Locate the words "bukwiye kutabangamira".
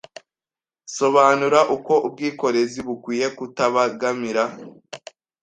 2.87-4.43